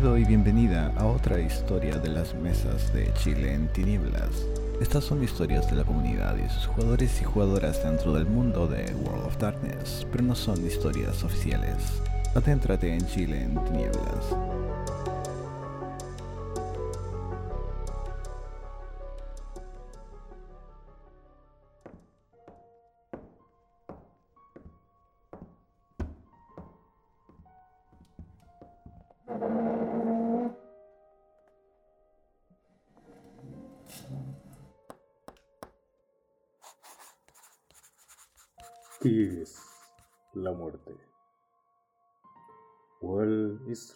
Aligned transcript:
Bienvenido 0.00 0.18
y 0.18 0.24
bienvenida 0.28 0.92
a 0.96 1.06
otra 1.06 1.40
historia 1.40 1.98
de 1.98 2.08
las 2.08 2.32
mesas 2.32 2.92
de 2.92 3.12
Chile 3.14 3.52
en 3.52 3.66
tinieblas. 3.72 4.46
Estas 4.80 5.02
son 5.02 5.24
historias 5.24 5.68
de 5.68 5.74
la 5.74 5.82
comunidad 5.82 6.36
y 6.36 6.48
sus 6.48 6.66
jugadores 6.66 7.20
y 7.20 7.24
jugadoras 7.24 7.82
dentro 7.82 8.12
del 8.12 8.24
mundo 8.24 8.68
de 8.68 8.94
World 8.94 9.26
of 9.26 9.38
Darkness, 9.38 10.06
pero 10.12 10.22
no 10.22 10.36
son 10.36 10.64
historias 10.64 11.24
oficiales. 11.24 12.00
Adéntrate 12.36 12.94
en 12.94 13.04
Chile 13.08 13.42
en 13.42 13.64
tinieblas. 13.64 14.36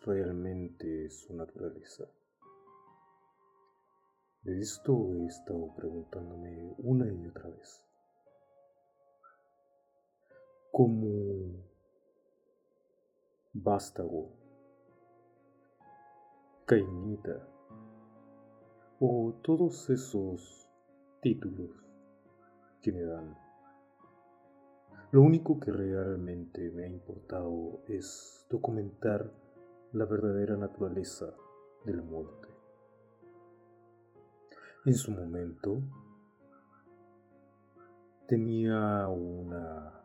Realmente 0.04 1.08
su 1.10 1.34
naturaleza? 1.34 2.04
De 4.42 4.60
esto 4.60 5.14
he 5.14 5.26
estado 5.26 5.74
preguntándome 5.76 6.74
una 6.78 7.06
y 7.06 7.26
otra 7.26 7.48
vez. 7.48 7.84
Como 10.72 11.62
vástago, 13.52 14.30
cainita 16.64 17.46
o 18.98 19.34
todos 19.42 19.90
esos 19.90 20.68
títulos 21.20 21.70
que 22.80 22.90
me 22.90 23.02
dan 23.02 23.36
lo 25.12 25.20
único 25.20 25.60
que 25.60 25.70
realmente 25.70 26.70
me 26.70 26.84
ha 26.84 26.88
importado 26.88 27.82
es 27.86 28.46
documentar 28.48 29.30
la 29.92 30.06
verdadera 30.06 30.56
naturaleza 30.56 31.34
de 31.84 31.94
la 31.94 32.02
muerte. 32.02 32.48
En 34.86 34.94
su 34.94 35.10
momento 35.10 35.82
tenía 38.26 39.06
una 39.08 40.02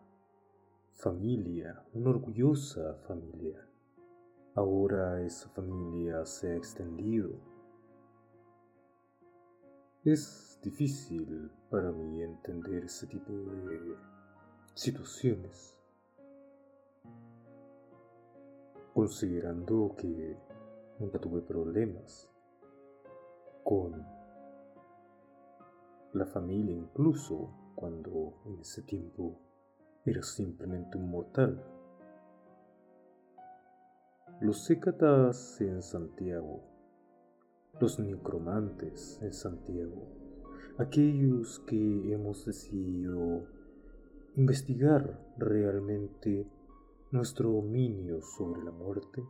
familia, 0.92 1.86
una 1.94 2.10
orgullosa 2.10 2.96
familia. 3.08 3.66
Ahora 4.56 5.22
esa 5.22 5.48
familia 5.50 6.26
se 6.26 6.52
ha 6.52 6.56
extendido. 6.58 7.40
Es 10.04 10.60
difícil 10.62 11.50
para 11.70 11.92
mí 11.94 12.22
entender 12.24 12.84
ese 12.84 13.08
tipo 13.08 13.32
de 13.32 13.96
situaciones. 14.74 15.77
Considerando 18.98 19.94
que 19.96 20.36
nunca 20.98 21.20
tuve 21.20 21.44
problemas 21.44 22.28
con 23.64 24.04
la 26.14 26.26
familia, 26.26 26.74
incluso 26.76 27.48
cuando 27.76 28.42
en 28.48 28.60
ese 28.60 28.82
tiempo 28.82 29.40
era 30.04 30.24
simplemente 30.24 30.98
un 30.98 31.12
mortal. 31.12 31.64
Los 34.42 34.68
Hécatas 34.68 35.62
en 35.62 35.84
Santiago, 35.84 36.64
los 37.80 38.00
necromantes 38.00 39.22
en 39.22 39.32
Santiago, 39.32 40.08
aquellos 40.80 41.60
que 41.68 42.12
hemos 42.12 42.48
decidido 42.48 43.46
investigar 44.36 45.20
realmente 45.38 46.48
nuestro 47.18 47.50
dominio 47.50 48.22
sobre 48.22 48.64
la 48.64 48.70
muerte, 48.70 49.24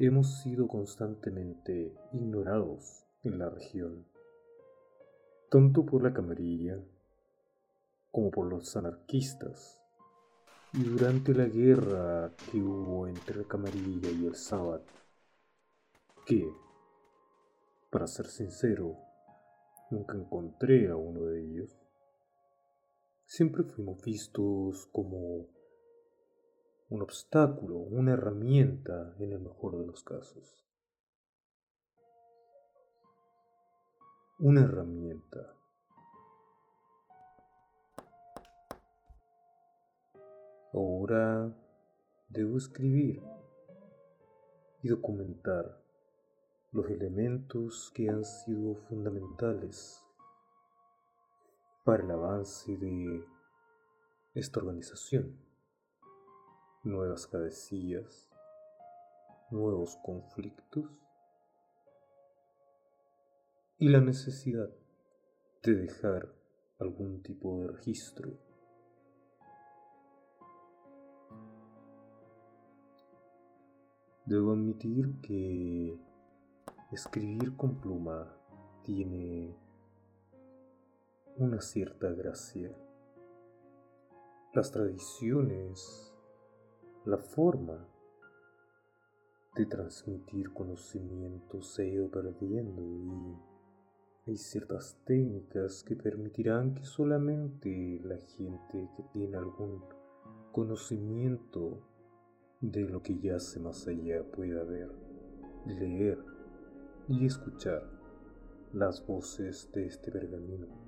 hemos 0.00 0.42
sido 0.42 0.66
constantemente 0.66 1.94
ignorados 2.12 3.04
en 3.22 3.38
la 3.38 3.48
región, 3.48 4.04
tanto 5.48 5.86
por 5.86 6.02
la 6.02 6.12
camarilla 6.12 6.76
como 8.10 8.32
por 8.32 8.46
los 8.46 8.76
anarquistas. 8.76 9.80
Y 10.72 10.82
durante 10.82 11.34
la 11.34 11.44
guerra 11.44 12.32
que 12.50 12.60
hubo 12.60 13.06
entre 13.06 13.36
la 13.36 13.44
camarilla 13.44 14.10
y 14.10 14.26
el 14.26 14.34
sábado, 14.34 14.82
que, 16.26 16.52
para 17.90 18.08
ser 18.08 18.26
sincero, 18.26 18.96
nunca 19.92 20.16
encontré 20.16 20.88
a 20.88 20.96
uno 20.96 21.26
de 21.26 21.44
ellos, 21.44 21.78
siempre 23.24 23.62
fuimos 23.62 24.02
vistos 24.02 24.88
como 24.90 25.46
un 26.90 27.02
obstáculo, 27.02 27.76
una 27.76 28.12
herramienta 28.12 29.14
en 29.18 29.32
el 29.32 29.40
mejor 29.40 29.78
de 29.78 29.86
los 29.86 30.02
casos. 30.04 30.64
Una 34.38 34.62
herramienta. 34.62 35.54
Ahora 40.72 41.56
debo 42.28 42.58
escribir 42.58 43.22
y 44.82 44.88
documentar 44.88 45.80
los 46.72 46.90
elementos 46.90 47.92
que 47.94 48.10
han 48.10 48.24
sido 48.24 48.74
fundamentales 48.88 50.04
para 51.84 52.02
el 52.02 52.10
avance 52.10 52.76
de 52.76 53.24
esta 54.34 54.58
organización. 54.58 55.38
Nuevas 56.84 57.26
cabecillas, 57.26 58.28
nuevos 59.50 59.96
conflictos 60.04 61.02
y 63.78 63.88
la 63.88 64.02
necesidad 64.02 64.68
de 65.62 65.74
dejar 65.74 66.28
algún 66.78 67.22
tipo 67.22 67.58
de 67.60 67.68
registro. 67.68 68.32
Debo 74.26 74.52
admitir 74.52 75.20
que 75.22 75.98
escribir 76.92 77.56
con 77.56 77.80
pluma 77.80 78.30
tiene 78.82 79.56
una 81.36 81.62
cierta 81.62 82.10
gracia. 82.10 82.76
Las 84.52 84.70
tradiciones, 84.70 86.13
la 87.06 87.18
forma 87.18 87.86
de 89.54 89.66
transmitir 89.66 90.54
conocimiento 90.54 91.60
se 91.60 91.82
ha 91.82 91.86
ido 91.86 92.10
perdiendo 92.10 92.82
y 92.82 94.30
hay 94.30 94.36
ciertas 94.38 94.96
técnicas 95.04 95.84
que 95.84 95.96
permitirán 95.96 96.74
que 96.74 96.82
solamente 96.82 98.00
la 98.04 98.16
gente 98.16 98.88
que 98.96 99.02
tiene 99.12 99.36
algún 99.36 99.84
conocimiento 100.50 101.86
de 102.62 102.88
lo 102.88 103.02
que 103.02 103.18
yace 103.18 103.60
más 103.60 103.86
allá 103.86 104.24
pueda 104.24 104.64
ver, 104.64 104.90
leer 105.66 106.18
y 107.06 107.26
escuchar 107.26 107.86
las 108.72 109.06
voces 109.06 109.70
de 109.74 109.86
este 109.86 110.10
pergamino. 110.10 110.83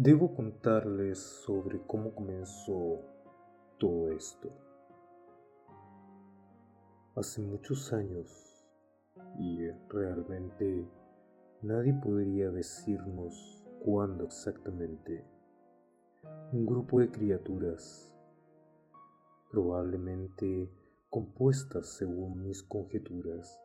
Debo 0.00 0.32
contarles 0.32 1.18
sobre 1.18 1.84
cómo 1.84 2.14
comenzó 2.14 3.00
todo 3.80 4.12
esto. 4.12 4.48
Hace 7.16 7.42
muchos 7.42 7.92
años, 7.92 8.64
y 9.40 9.68
realmente 9.88 10.88
nadie 11.62 11.94
podría 11.94 12.48
decirnos 12.52 13.66
cuándo 13.84 14.22
exactamente, 14.22 15.26
un 16.52 16.64
grupo 16.64 17.00
de 17.00 17.10
criaturas, 17.10 18.14
probablemente 19.50 20.70
compuestas 21.10 21.88
según 21.88 22.44
mis 22.44 22.62
conjeturas, 22.62 23.60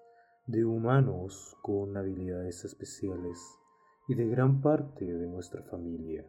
de 0.48 0.66
humanos 0.66 1.56
con 1.62 1.96
habilidades 1.96 2.66
especiales, 2.66 3.38
y 4.08 4.16
de 4.16 4.28
gran 4.28 4.62
parte 4.62 5.06
de 5.06 5.28
nuestra 5.28 5.64
familia, 5.64 6.26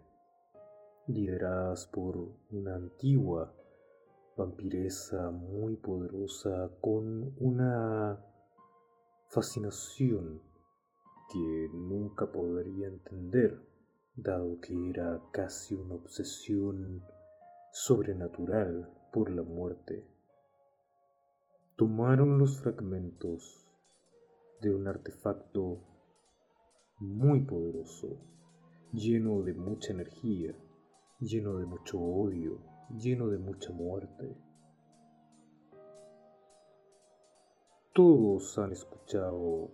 lideradas 1.07 1.87
por 1.87 2.17
una 2.51 2.77
antigua 2.77 3.53
vampiresa 4.37 5.31
muy 5.31 5.77
poderosa 5.77 6.71
con 6.81 7.35
una 7.39 8.19
fascinación 9.29 10.41
que 11.33 11.69
nunca 11.73 12.31
podría 12.31 12.89
entender, 12.89 13.61
dado 14.17 14.61
que 14.61 14.91
era 14.91 15.21
casi 15.33 15.75
una 15.75 15.95
obsesión 15.95 17.03
sobrenatural 17.73 18.89
por 19.13 19.31
la 19.31 19.43
muerte, 19.43 20.07
tomaron 21.77 22.39
los 22.39 22.61
fragmentos 22.61 23.67
de 24.61 24.73
un 24.75 24.87
artefacto 24.87 25.94
muy 27.05 27.41
poderoso, 27.43 28.19
lleno 28.93 29.43
de 29.43 29.55
mucha 29.55 29.93
energía, 29.93 30.55
lleno 31.21 31.57
de 31.59 31.67
mucho 31.67 31.99
odio, 32.01 32.59
lleno 32.91 33.29
de 33.29 33.39
mucha 33.39 33.73
muerte. 33.73 34.37
Todos 37.93 38.59
han 38.59 38.73
escuchado 38.73 39.71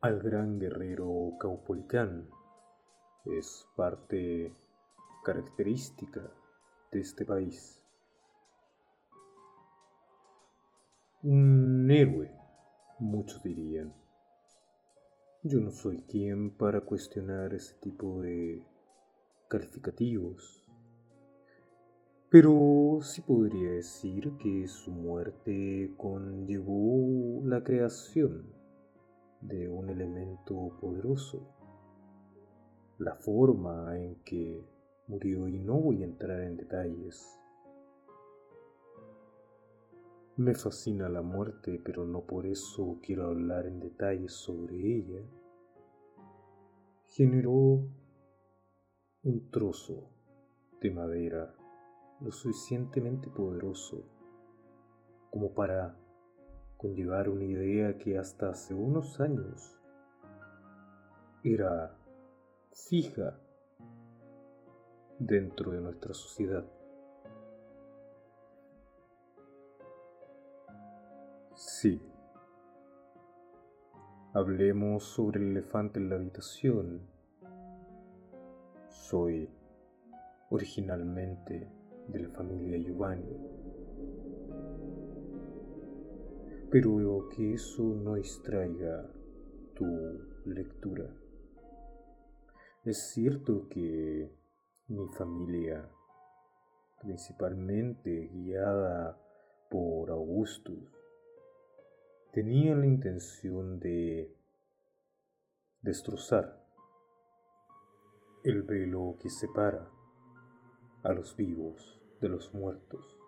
al 0.00 0.20
gran 0.20 0.58
guerrero 0.58 1.32
Caupolicán. 1.38 2.28
Es 3.24 3.66
parte 3.76 4.52
característica 5.24 6.22
de 6.92 7.00
este 7.00 7.24
país. 7.24 7.82
Un 11.22 11.90
héroe, 11.90 12.30
muchos 13.00 13.42
dirían. 13.42 14.05
Yo 15.48 15.60
no 15.60 15.70
soy 15.70 15.98
quien 16.08 16.50
para 16.50 16.80
cuestionar 16.80 17.54
ese 17.54 17.74
tipo 17.74 18.20
de 18.20 18.66
calificativos. 19.46 20.66
Pero 22.28 22.98
sí 23.02 23.20
podría 23.20 23.70
decir 23.70 24.32
que 24.38 24.66
su 24.66 24.90
muerte 24.90 25.94
conllevó 25.96 27.46
la 27.46 27.62
creación 27.62 28.52
de 29.40 29.68
un 29.68 29.88
elemento 29.88 30.76
poderoso. 30.80 31.46
La 32.98 33.14
forma 33.14 33.96
en 33.96 34.16
que 34.24 34.64
murió 35.06 35.46
y 35.46 35.60
no 35.60 35.74
voy 35.74 36.02
a 36.02 36.06
entrar 36.06 36.40
en 36.40 36.56
detalles. 36.56 37.24
Me 40.38 40.54
fascina 40.54 41.08
la 41.08 41.22
muerte, 41.22 41.80
pero 41.82 42.04
no 42.04 42.26
por 42.26 42.44
eso 42.44 42.98
quiero 43.02 43.28
hablar 43.28 43.66
en 43.66 43.80
detalles 43.80 44.34
sobre 44.34 44.76
ella. 44.76 45.22
Generó 47.06 47.88
un 49.22 49.50
trozo 49.50 50.10
de 50.78 50.90
madera 50.90 51.54
lo 52.20 52.30
suficientemente 52.32 53.30
poderoso 53.30 54.04
como 55.30 55.54
para 55.54 55.96
conllevar 56.76 57.30
una 57.30 57.44
idea 57.44 57.96
que 57.96 58.18
hasta 58.18 58.50
hace 58.50 58.74
unos 58.74 59.18
años 59.20 59.80
era 61.42 61.96
fija 62.72 63.40
dentro 65.18 65.72
de 65.72 65.80
nuestra 65.80 66.12
sociedad. 66.12 66.75
Sí. 71.56 71.98
Hablemos 74.34 75.04
sobre 75.04 75.40
el 75.40 75.52
elefante 75.52 75.98
en 75.98 76.10
la 76.10 76.16
habitación. 76.16 77.00
Soy 78.88 79.48
originalmente 80.50 81.66
de 82.08 82.18
la 82.18 82.28
familia 82.28 82.76
Giovanni. 82.76 83.38
Pero 86.70 87.26
que 87.34 87.54
eso 87.54 87.84
no 87.84 88.16
distraiga 88.16 89.10
tu 89.74 89.86
lectura. 90.44 91.08
Es 92.84 92.98
cierto 93.14 93.66
que 93.70 94.30
mi 94.88 95.08
familia, 95.08 95.88
principalmente 97.00 98.28
guiada 98.30 99.18
por 99.70 100.10
Augustus, 100.10 100.95
tenía 102.36 102.76
la 102.76 102.84
intención 102.84 103.80
de 103.80 104.30
destrozar 105.80 106.62
el 108.44 108.62
velo 108.62 109.16
que 109.22 109.30
separa 109.30 109.90
a 111.02 111.14
los 111.14 111.34
vivos 111.34 111.98
de 112.20 112.28
los 112.28 112.52
muertos, 112.52 113.18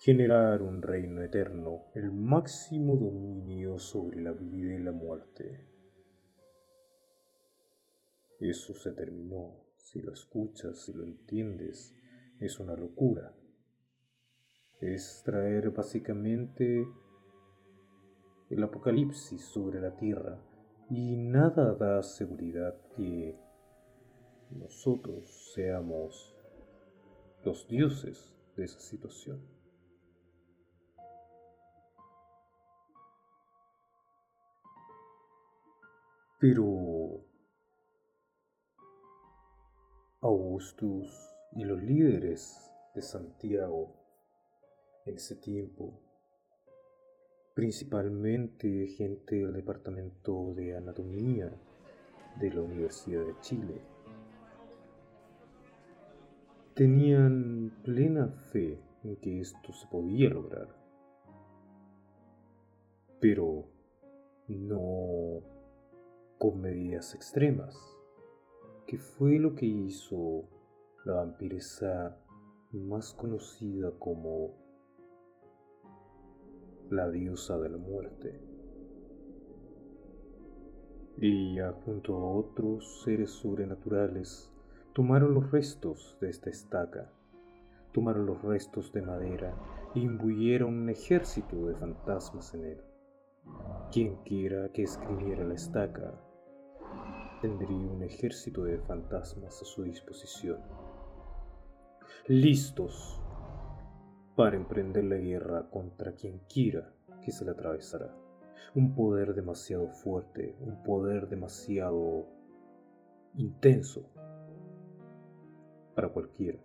generar 0.00 0.62
un 0.62 0.82
reino 0.82 1.22
eterno, 1.22 1.84
el 1.94 2.10
máximo 2.10 2.96
dominio 2.96 3.78
sobre 3.78 4.20
la 4.20 4.32
vida 4.32 4.74
y 4.74 4.82
la 4.82 4.90
muerte. 4.90 5.68
Eso 8.40 8.74
se 8.74 8.90
terminó 8.94 9.60
si 9.76 10.02
lo 10.02 10.12
escuchas, 10.12 10.84
si 10.84 10.92
lo 10.92 11.04
entiendes, 11.04 11.94
es 12.40 12.58
una 12.58 12.74
locura. 12.74 13.32
Es 14.80 15.22
traer 15.24 15.70
básicamente 15.70 16.84
el 18.54 18.62
apocalipsis 18.62 19.44
sobre 19.46 19.80
la 19.80 19.96
tierra 19.96 20.38
y 20.88 21.16
nada 21.16 21.74
da 21.74 22.04
seguridad 22.04 22.76
que 22.94 23.36
nosotros 24.50 25.52
seamos 25.52 26.36
los 27.44 27.66
dioses 27.66 28.32
de 28.56 28.64
esa 28.64 28.78
situación. 28.78 29.44
Pero 36.38 37.24
Augustus 40.20 41.10
y 41.56 41.64
los 41.64 41.82
líderes 41.82 42.70
de 42.94 43.02
Santiago 43.02 43.96
en 45.06 45.16
ese 45.16 45.34
tiempo, 45.34 46.03
principalmente 47.54 48.88
gente 48.88 49.36
del 49.36 49.52
Departamento 49.52 50.52
de 50.54 50.76
Anatomía 50.76 51.50
de 52.40 52.52
la 52.52 52.60
Universidad 52.60 53.24
de 53.24 53.40
Chile, 53.40 53.80
tenían 56.74 57.72
plena 57.84 58.28
fe 58.52 58.80
en 59.04 59.16
que 59.16 59.40
esto 59.40 59.72
se 59.72 59.86
podía 59.86 60.28
lograr, 60.30 60.68
pero 63.20 63.64
no 64.48 65.40
con 66.38 66.60
medidas 66.60 67.14
extremas 67.14 67.76
que 68.86 68.98
fue 68.98 69.38
lo 69.38 69.54
que 69.54 69.66
hizo 69.66 70.44
la 71.04 71.14
vampiresa 71.14 72.18
más 72.72 73.14
conocida 73.14 73.92
como 73.98 74.63
la 76.90 77.10
diosa 77.10 77.58
de 77.58 77.68
la 77.68 77.78
muerte. 77.78 78.40
Ella, 81.20 81.72
junto 81.84 82.16
a 82.16 82.34
otros 82.34 83.02
seres 83.04 83.30
sobrenaturales, 83.30 84.52
tomaron 84.92 85.34
los 85.34 85.50
restos 85.50 86.18
de 86.20 86.28
esta 86.28 86.50
estaca, 86.50 87.10
tomaron 87.92 88.26
los 88.26 88.42
restos 88.42 88.92
de 88.92 89.02
madera 89.02 89.54
e 89.94 90.00
imbuyeron 90.00 90.74
un 90.74 90.90
ejército 90.90 91.66
de 91.66 91.74
fantasmas 91.74 92.52
en 92.54 92.64
él. 92.64 92.80
Quien 93.92 94.16
quiera 94.24 94.70
que 94.72 94.82
escribiera 94.82 95.44
la 95.44 95.54
estaca 95.54 96.20
tendría 97.40 97.76
un 97.76 98.02
ejército 98.02 98.64
de 98.64 98.78
fantasmas 98.78 99.62
a 99.62 99.64
su 99.64 99.84
disposición, 99.84 100.58
listos 102.26 103.20
para 104.36 104.56
emprender 104.56 105.04
la 105.04 105.16
guerra 105.16 105.68
contra 105.70 106.12
quien 106.12 106.40
quiera 106.48 106.92
que 107.22 107.32
se 107.32 107.44
le 107.44 107.52
atravesará. 107.52 108.14
Un 108.74 108.94
poder 108.94 109.34
demasiado 109.34 109.88
fuerte, 109.88 110.56
un 110.60 110.82
poder 110.82 111.28
demasiado 111.28 112.26
intenso 113.36 114.10
para 115.94 116.08
cualquiera. 116.08 116.58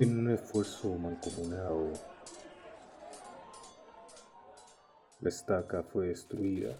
En 0.00 0.18
un 0.18 0.30
esfuerzo 0.30 0.96
mancomunado 0.96 1.92
La 5.24 5.30
estaca 5.30 5.82
fue 5.82 6.08
destruida 6.08 6.76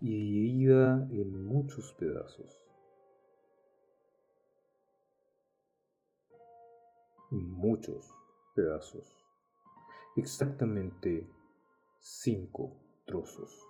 y 0.00 0.08
dividida 0.08 1.06
en 1.12 1.44
muchos 1.44 1.92
pedazos. 1.92 2.67
Muchos 7.30 8.10
pedazos. 8.54 9.06
Exactamente 10.16 11.28
cinco 12.00 12.72
trozos. 13.04 13.68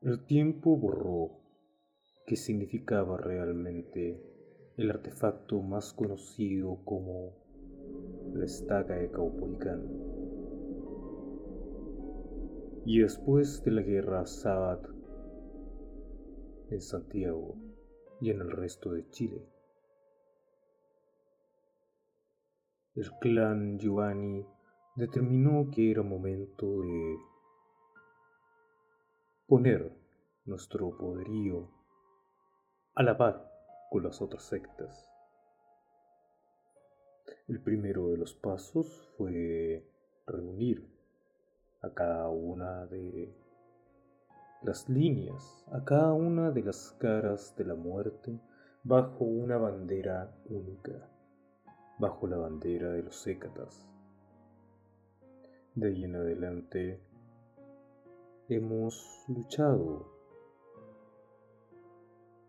El 0.00 0.24
tiempo 0.24 0.78
borró 0.78 1.32
qué 2.26 2.36
significaba 2.36 3.18
realmente 3.18 4.18
el 4.78 4.90
artefacto 4.90 5.60
más 5.60 5.92
conocido 5.92 6.78
como 6.84 7.34
la 8.32 8.46
estaca 8.46 8.94
de 8.94 9.10
Caupolicán. 9.10 9.82
Y 12.86 13.00
después 13.00 13.62
de 13.62 13.70
la 13.70 13.82
guerra 13.82 14.24
Sabbath 14.26 14.88
en 16.70 16.80
Santiago 16.80 17.73
y 18.20 18.30
en 18.30 18.40
el 18.40 18.50
resto 18.50 18.92
de 18.92 19.08
Chile. 19.10 19.48
El 22.94 23.10
clan 23.20 23.78
Giovanni 23.78 24.46
determinó 24.94 25.70
que 25.70 25.90
era 25.90 26.02
momento 26.02 26.80
de 26.82 27.16
poner 29.46 29.92
nuestro 30.44 30.96
poderío 30.96 31.68
a 32.94 33.02
la 33.02 33.18
par 33.18 33.50
con 33.90 34.04
las 34.04 34.22
otras 34.22 34.44
sectas. 34.44 35.10
El 37.48 37.60
primero 37.60 38.08
de 38.08 38.16
los 38.16 38.34
pasos 38.34 39.12
fue 39.16 39.84
reunir 40.26 40.88
a 41.82 41.92
cada 41.92 42.28
una 42.28 42.86
de 42.86 43.34
las 44.64 44.88
líneas, 44.88 45.64
a 45.72 45.84
cada 45.84 46.12
una 46.12 46.50
de 46.50 46.62
las 46.62 46.92
caras 46.98 47.54
de 47.56 47.64
la 47.64 47.74
muerte 47.74 48.38
bajo 48.82 49.24
una 49.24 49.56
bandera 49.56 50.34
única 50.46 51.08
bajo 51.98 52.26
la 52.26 52.36
bandera 52.36 52.90
de 52.90 53.02
los 53.02 53.26
Hécatas. 53.26 53.86
De 55.74 55.88
ahí 55.88 56.04
en 56.04 56.16
adelante 56.16 57.00
hemos 58.48 59.24
luchado 59.28 60.12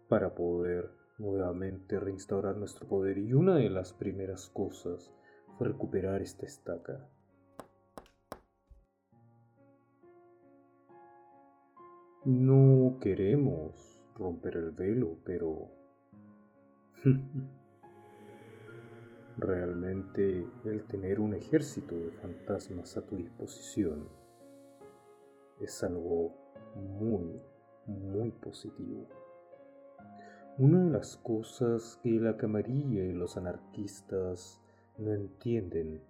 para 0.07 0.33
poder 0.35 0.91
nuevamente 1.17 1.99
reinstaurar 1.99 2.57
nuestro 2.57 2.87
poder 2.87 3.17
y 3.17 3.33
una 3.33 3.55
de 3.55 3.69
las 3.69 3.93
primeras 3.93 4.49
cosas 4.49 5.11
fue 5.57 5.67
recuperar 5.69 6.21
esta 6.21 6.45
estaca. 6.45 7.09
No 12.25 12.97
queremos 12.99 13.99
romper 14.15 14.57
el 14.57 14.71
velo, 14.71 15.19
pero 15.23 15.69
realmente 19.37 20.43
el 20.63 20.85
tener 20.85 21.19
un 21.19 21.35
ejército 21.35 21.93
de 21.93 22.09
fantasmas 22.09 22.97
a 22.97 23.05
tu 23.05 23.17
disposición 23.17 24.09
es 25.59 25.83
algo 25.83 26.33
muy, 26.73 27.39
muy 27.85 28.31
positivo. 28.31 29.07
Una 30.57 30.83
de 30.83 30.89
las 30.89 31.17
cosas 31.17 31.99
que 32.01 32.09
la 32.19 32.37
camarilla 32.37 33.03
y 33.03 33.13
los 33.13 33.37
anarquistas 33.37 34.63
no 34.97 35.13
entienden 35.13 36.01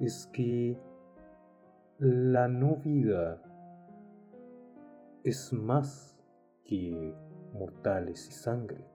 es 0.00 0.30
que 0.32 0.78
la 1.98 2.48
no 2.48 2.76
vida 2.76 3.42
es 5.26 5.52
más 5.52 6.16
que 6.64 7.12
mortales 7.52 8.28
y 8.28 8.32
sangre. 8.32 8.86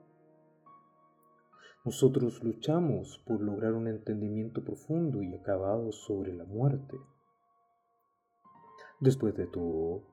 Nosotros 1.83 2.41
luchamos 2.41 3.21
por 3.27 3.41
lograr 3.41 3.73
un 3.73 3.89
entendimiento 3.89 4.63
profundo 4.63 5.21
y 5.23 5.35
acabado 5.35 5.91
sobre 5.91 6.33
la 6.33 6.45
muerte. 6.45 6.95
Después 9.01 9.35
de 9.35 9.45
todo, 9.45 10.03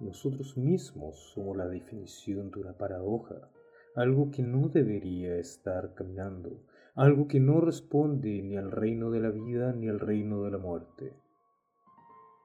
nosotros 0.00 0.56
mismos 0.56 1.16
somos 1.32 1.56
la 1.56 1.68
definición 1.68 2.50
de 2.50 2.62
una 2.62 2.72
paradoja, 2.72 3.48
algo 3.94 4.32
que 4.32 4.42
no 4.42 4.68
debería 4.68 5.36
estar 5.36 5.94
caminando, 5.94 6.60
algo 6.96 7.28
que 7.28 7.38
no 7.38 7.60
responde 7.60 8.42
ni 8.42 8.56
al 8.56 8.72
reino 8.72 9.12
de 9.12 9.20
la 9.20 9.30
vida 9.30 9.72
ni 9.72 9.88
al 9.88 10.00
reino 10.00 10.42
de 10.42 10.50
la 10.50 10.58
muerte. 10.58 11.12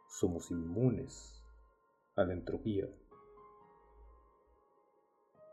Somos 0.08 0.51
inmunes 0.51 1.40
la 2.25 2.33
entropía. 2.33 2.87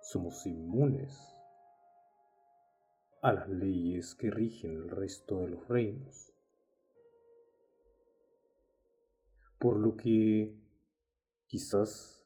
Somos 0.03 0.47
inmunes 0.47 1.39
a 3.23 3.33
las 3.33 3.49
leyes 3.49 4.15
que 4.15 4.31
rigen 4.31 4.73
el 4.73 4.91
resto 4.91 5.41
de 5.41 5.49
los 5.49 5.69
reinos. 5.69 6.33
Por 9.59 9.77
lo 9.77 9.97
que 9.97 10.57
quizás 11.47 12.19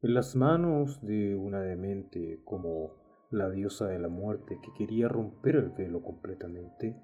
en 0.00 0.14
las 0.14 0.36
manos 0.36 1.04
de 1.04 1.34
una 1.34 1.60
demente 1.60 2.40
como 2.44 2.94
la 3.30 3.50
diosa 3.50 3.88
de 3.88 3.98
la 3.98 4.08
muerte 4.08 4.60
que 4.62 4.72
quería 4.74 5.08
romper 5.08 5.56
el 5.56 5.70
velo 5.70 6.02
completamente, 6.02 6.96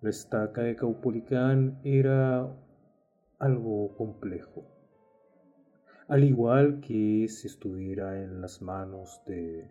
la 0.00 0.10
estaca 0.10 0.62
de 0.62 0.76
Caupolicán 0.76 1.80
era 1.84 2.54
algo 3.38 3.96
complejo, 3.96 4.64
al 6.08 6.24
igual 6.24 6.80
que 6.80 7.28
si 7.28 7.46
estuviera 7.46 8.22
en 8.22 8.40
las 8.40 8.62
manos 8.62 9.20
de 9.26 9.70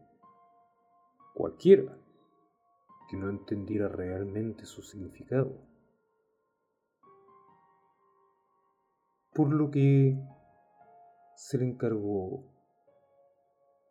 cualquiera 1.33 1.97
que 3.09 3.17
no 3.17 3.29
entendiera 3.29 3.87
realmente 3.87 4.65
su 4.65 4.83
significado. 4.83 5.57
Por 9.33 9.51
lo 9.51 9.71
que 9.71 10.15
se 11.35 11.57
le 11.57 11.65
encargó 11.65 12.43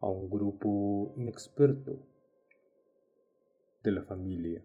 a 0.00 0.06
un 0.06 0.30
grupo 0.30 1.14
inexperto 1.16 1.98
de 3.82 3.90
la 3.90 4.02
familia 4.02 4.62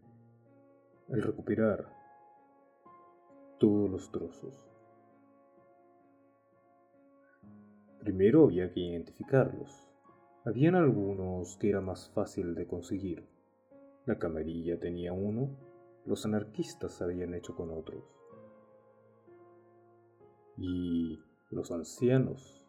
el 1.10 1.22
recuperar 1.24 1.88
todos 3.60 3.90
los 3.90 4.12
trozos. 4.12 4.71
Primero 8.02 8.44
había 8.44 8.72
que 8.74 8.82
identificarlos. 8.82 9.88
Habían 10.44 10.76
algunos 10.76 11.56
que 11.58 11.70
era 11.70 11.82
más 11.82 12.10
fácil 12.10 12.56
de 12.56 12.68
conseguir 12.68 13.24
la 14.06 14.18
camarilla 14.18 14.80
tenía 14.80 15.14
uno, 15.14 15.50
los 16.06 16.26
anarquistas 16.26 17.02
habían 17.02 17.36
hecho 17.36 17.56
con 17.56 17.70
otros. 17.70 18.04
Y 20.58 21.20
los 21.52 21.72
ancianos, 21.72 22.68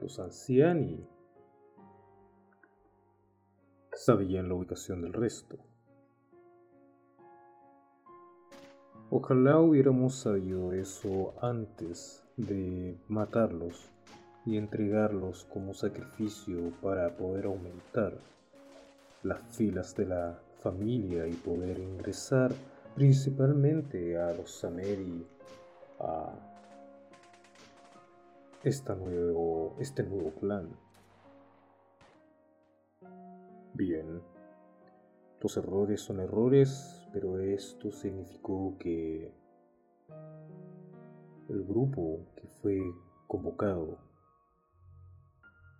los 0.00 0.18
anciani, 0.18 1.06
sabían 3.92 4.48
la 4.48 4.56
ubicación 4.56 5.02
del 5.02 5.12
resto. 5.12 5.58
Ojalá 9.08 9.60
hubiéramos 9.60 10.16
sabido 10.16 10.72
eso 10.72 11.34
antes 11.40 12.26
de 12.36 12.98
matarlos 13.06 13.92
y 14.46 14.56
entregarlos 14.56 15.44
como 15.44 15.74
sacrificio 15.74 16.70
para 16.80 17.16
poder 17.16 17.46
aumentar 17.46 18.16
las 19.24 19.42
filas 19.56 19.94
de 19.96 20.06
la 20.06 20.38
familia 20.60 21.26
y 21.26 21.32
poder 21.32 21.80
ingresar 21.80 22.52
principalmente 22.94 24.16
a 24.16 24.32
los 24.32 24.50
Sameri 24.52 25.26
a 25.98 26.32
esta 28.62 28.94
nuevo, 28.94 29.76
este 29.80 30.04
nuevo 30.04 30.30
clan. 30.30 30.68
Bien, 33.74 34.22
los 35.40 35.56
errores 35.56 36.00
son 36.00 36.20
errores, 36.20 37.06
pero 37.12 37.38
esto 37.40 37.90
significó 37.90 38.76
que 38.78 39.32
el 41.48 41.64
grupo 41.64 42.20
que 42.36 42.46
fue 42.46 42.80
convocado 43.26 44.05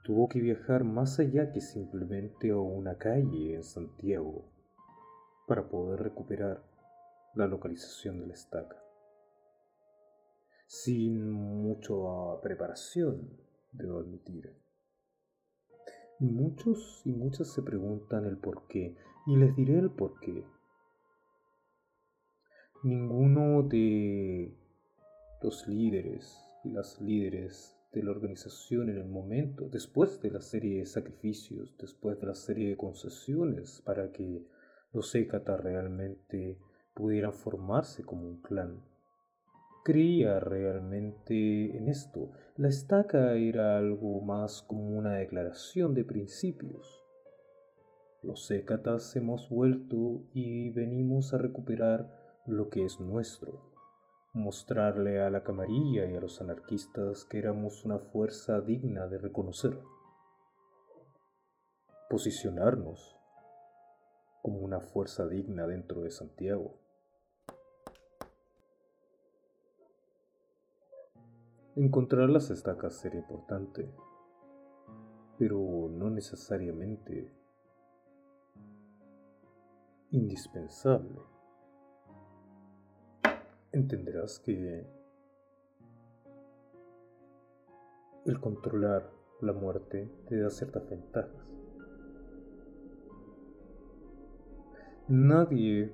tuvo 0.06 0.28
que 0.28 0.38
viajar 0.38 0.84
más 0.84 1.18
allá 1.18 1.50
que 1.50 1.60
simplemente 1.60 2.50
a 2.50 2.58
una 2.58 2.96
calle 2.96 3.56
en 3.56 3.64
Santiago 3.64 4.44
para 5.48 5.68
poder 5.68 6.00
recuperar 6.00 6.62
la 7.34 7.48
localización 7.48 8.20
de 8.20 8.28
la 8.28 8.34
estaca. 8.34 8.80
Sin 10.68 11.32
mucha 11.32 11.92
preparación, 12.40 13.36
debo 13.72 13.98
admitir. 13.98 14.54
Y 16.20 16.26
muchos 16.26 17.02
y 17.04 17.10
muchas 17.10 17.52
se 17.52 17.62
preguntan 17.62 18.26
el 18.26 18.38
por 18.38 18.68
qué, 18.68 18.96
y 19.26 19.36
les 19.36 19.56
diré 19.56 19.80
el 19.80 19.90
por 19.90 20.20
qué. 20.20 20.46
Ninguno 22.84 23.64
de 23.64 24.56
los 25.42 25.66
líderes 25.66 26.48
y 26.62 26.70
las 26.70 27.00
líderes 27.00 27.75
de 27.92 28.02
la 28.02 28.10
organización 28.10 28.88
en 28.90 28.98
el 28.98 29.06
momento, 29.06 29.68
después 29.70 30.20
de 30.20 30.30
la 30.30 30.40
serie 30.40 30.78
de 30.80 30.86
sacrificios, 30.86 31.76
después 31.78 32.20
de 32.20 32.26
la 32.26 32.34
serie 32.34 32.68
de 32.68 32.76
concesiones 32.76 33.82
para 33.84 34.12
que 34.12 34.44
los 34.92 35.14
Ekata 35.14 35.56
realmente 35.56 36.58
pudieran 36.94 37.32
formarse 37.32 38.04
como 38.04 38.26
un 38.26 38.40
clan. 38.40 38.82
Creía 39.84 40.40
realmente 40.40 41.76
en 41.76 41.88
esto. 41.88 42.32
La 42.56 42.68
estaca 42.68 43.34
era 43.34 43.78
algo 43.78 44.20
más 44.20 44.62
como 44.62 44.98
una 44.98 45.14
declaración 45.14 45.94
de 45.94 46.04
principios. 46.04 47.04
Los 48.22 48.50
Ekatas 48.50 49.14
hemos 49.14 49.48
vuelto 49.48 50.24
y 50.34 50.70
venimos 50.70 51.32
a 51.32 51.38
recuperar 51.38 52.42
lo 52.46 52.68
que 52.68 52.84
es 52.84 52.98
nuestro 52.98 53.75
mostrarle 54.36 55.22
a 55.22 55.30
la 55.30 55.42
camarilla 55.42 56.04
y 56.04 56.14
a 56.14 56.20
los 56.20 56.42
anarquistas 56.42 57.24
que 57.24 57.38
éramos 57.38 57.86
una 57.86 57.98
fuerza 57.98 58.60
digna 58.60 59.06
de 59.06 59.18
reconocer. 59.18 59.80
posicionarnos 62.10 63.16
como 64.42 64.58
una 64.58 64.78
fuerza 64.80 65.26
digna 65.26 65.66
dentro 65.66 66.02
de 66.02 66.10
Santiago. 66.10 66.78
Encontrar 71.74 72.28
las 72.28 72.50
estacas 72.50 72.96
sería 73.00 73.20
importante, 73.20 73.90
pero 75.36 75.88
no 75.90 76.10
necesariamente 76.10 77.34
indispensable. 80.12 81.35
Entenderás 83.76 84.38
que 84.38 84.86
el 88.24 88.40
controlar 88.40 89.12
la 89.42 89.52
muerte 89.52 90.10
te 90.26 90.40
da 90.40 90.48
ciertas 90.48 90.88
ventajas. 90.88 91.46
Nadie 95.08 95.92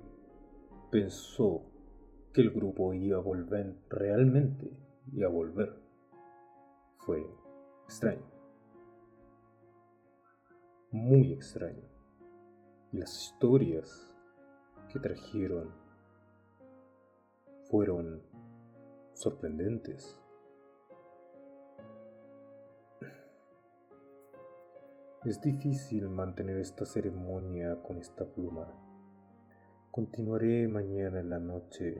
pensó 0.92 1.64
que 2.32 2.42
el 2.42 2.52
grupo 2.52 2.94
iba 2.94 3.18
a 3.18 3.20
volver 3.20 3.74
realmente 3.90 4.70
y 5.12 5.24
a 5.24 5.28
volver. 5.28 5.74
Fue 6.98 7.26
extraño. 7.86 8.30
Muy 10.92 11.32
extraño. 11.32 11.88
Y 12.92 12.98
las 12.98 13.24
historias 13.24 14.14
que 14.92 15.00
trajeron 15.00 15.81
fueron 17.72 18.20
sorprendentes. 19.14 20.20
Es 25.24 25.40
difícil 25.40 26.10
mantener 26.10 26.58
esta 26.58 26.84
ceremonia 26.84 27.82
con 27.82 27.96
esta 27.96 28.26
pluma. 28.26 28.68
Continuaré 29.90 30.68
mañana 30.68 31.20
en 31.20 31.30
la 31.30 31.38
noche 31.38 31.96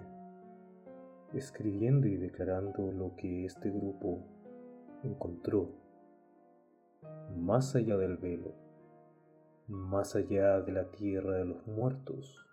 escribiendo 1.33 2.07
y 2.07 2.19
declarando 2.19 2.93
lo 2.93 3.17
que 3.17 3.47
este 3.47 3.71
grupo 3.71 4.19
encontró 5.03 5.71
más 7.35 7.75
allá 7.75 7.97
del 7.97 8.19
velo, 8.19 8.53
más 9.69 10.17
allá 10.17 10.61
de 10.61 10.73
la 10.73 10.91
tierra 10.91 11.39
de 11.39 11.47
los 11.47 11.67
muertos, 11.67 12.47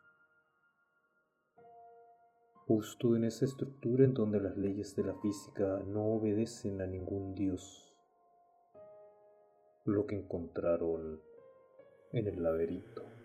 justo 2.70 3.16
en 3.16 3.24
esa 3.24 3.46
estructura 3.46 4.04
en 4.06 4.14
donde 4.14 4.40
las 4.40 4.56
leyes 4.56 4.96
de 4.96 5.04
la 5.04 5.16
física 5.16 5.82
no 5.88 6.06
obedecen 6.06 6.80
a 6.82 6.86
ningún 6.86 7.34
dios 7.34 7.92
lo 9.86 10.06
que 10.06 10.16
encontraron 10.16 11.20
en 12.12 12.28
el 12.28 12.44
laberinto. 12.44 13.19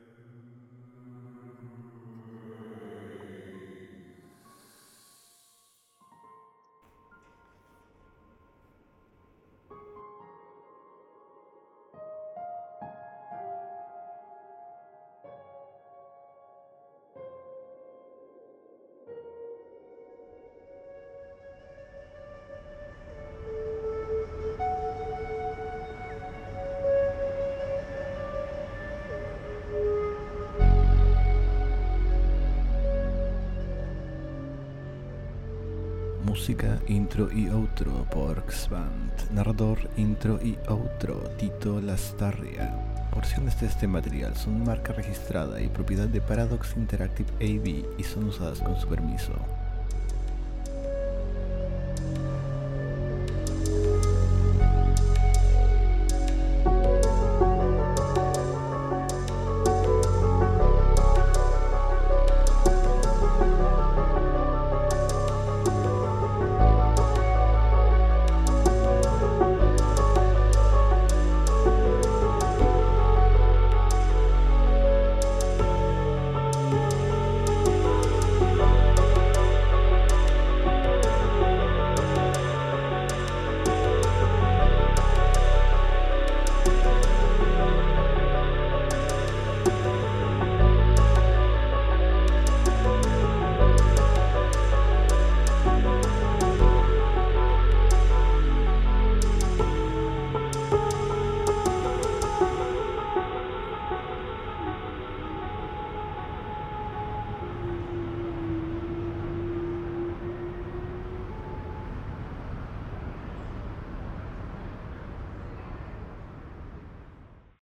Música, 36.45 36.79
intro 36.89 37.33
y 37.33 37.49
outro 37.49 38.05
por 38.13 38.45
Xband. 38.53 39.33
Narrador, 39.33 39.79
intro 39.97 40.39
y 40.45 40.59
outro 40.69 41.25
Tito 41.41 41.81
Lastarria. 41.81 42.69
Porciones 43.11 43.59
de 43.63 43.67
este 43.69 43.87
material 43.89 44.37
son 44.37 44.63
marca 44.63 44.93
registrada 44.93 45.63
y 45.63 45.69
propiedad 45.69 46.07
de 46.07 46.21
Paradox 46.21 46.77
Interactive 46.77 47.33
AB 47.41 47.87
y 47.97 48.05
son 48.05 48.25
usadas 48.25 48.61
con 48.61 48.79
su 48.79 48.87
permiso. 48.87 49.33